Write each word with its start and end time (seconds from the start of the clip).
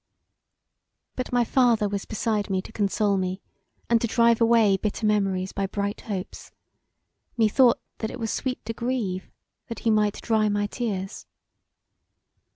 But 1.15 1.31
my 1.31 1.45
father 1.45 1.87
was 1.87 2.05
beside 2.05 2.49
me 2.49 2.59
to 2.63 2.71
console 2.71 3.17
me 3.17 3.39
and 3.87 4.01
to 4.01 4.07
drive 4.07 4.41
away 4.41 4.75
bitter 4.75 5.05
memories 5.05 5.51
by 5.51 5.67
bright 5.67 6.01
hopes: 6.01 6.51
methought 7.37 7.79
that 7.99 8.09
it 8.09 8.19
was 8.19 8.31
sweet 8.33 8.65
to 8.65 8.73
grieve 8.73 9.29
that 9.67 9.81
he 9.81 9.91
might 9.91 10.19
dry 10.19 10.49
my 10.49 10.65
tears. 10.65 11.27